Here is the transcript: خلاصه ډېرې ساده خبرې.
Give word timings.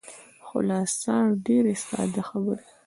خلاصه 0.47 1.15
ډېرې 1.45 1.73
ساده 1.85 2.21
خبرې. 2.29 2.65